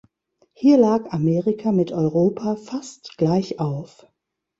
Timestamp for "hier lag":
0.53-1.11